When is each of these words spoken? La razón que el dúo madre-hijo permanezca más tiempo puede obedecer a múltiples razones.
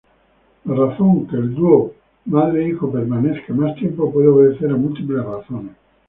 La 0.65 0.73
razón 0.73 1.27
que 1.27 1.35
el 1.35 1.53
dúo 1.53 1.93
madre-hijo 2.25 2.91
permanezca 2.91 3.53
más 3.53 3.75
tiempo 3.75 4.11
puede 4.11 4.29
obedecer 4.29 4.71
a 4.71 4.75
múltiples 4.75 5.23
razones. 5.23 5.73